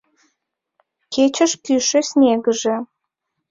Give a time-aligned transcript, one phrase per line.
[1.13, 2.75] Кечеш кӱшӧ снегыже!